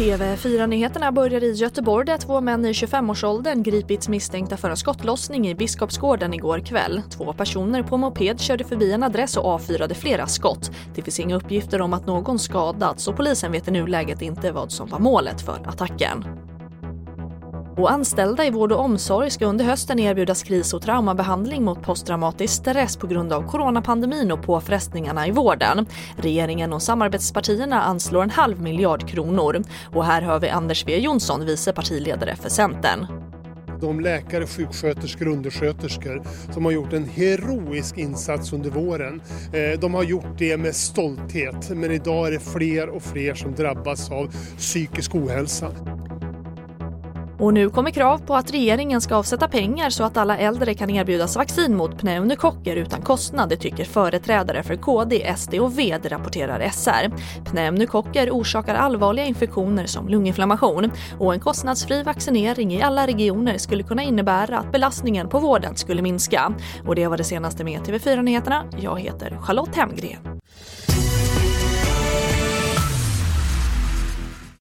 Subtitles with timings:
[0.00, 5.54] TV4-nyheterna börjar i Göteborg där två män i 25-årsåldern gripits misstänkta för en skottlossning i
[5.54, 7.02] Biskopsgården igår kväll.
[7.10, 10.70] Två personer på moped körde förbi en adress och avfyrade flera skott.
[10.94, 14.72] Det finns inga uppgifter om att någon skadats och polisen vet i nuläget inte vad
[14.72, 16.24] som var målet för attacken.
[17.76, 22.54] Och anställda i vård och omsorg ska under hösten erbjudas kris och traumabehandling mot posttraumatisk
[22.54, 25.86] stress på grund av coronapandemin och påfrestningarna i vården.
[26.16, 29.62] Regeringen och samarbetspartierna anslår en halv miljard kronor.
[29.94, 33.06] Och här hör vi Anders W Jonsson, vice partiledare för Centern
[33.80, 39.22] de läkare, sjuksköterskor och undersköterskor som har gjort en heroisk insats under våren.
[39.52, 43.54] Eh, de har gjort det med stolthet men idag är det fler och fler som
[43.54, 45.72] drabbas av psykisk ohälsa.
[47.40, 50.90] Och nu kommer krav på att regeringen ska avsätta pengar så att alla äldre kan
[50.90, 56.70] erbjudas vaccin mot pneumokocker utan kostnad, det tycker företrädare för KD, SD och V, rapporterar
[56.70, 57.10] SR.
[57.44, 64.02] Pneumokocker orsakar allvarliga infektioner som lunginflammation och en kostnadsfri vaccinering i alla regioner skulle kunna
[64.02, 66.52] innebära att belastningen på vården skulle minska.
[66.86, 68.64] Och det var det senaste med TV4 Nyheterna.
[68.80, 70.39] Jag heter Charlotte Hemgren.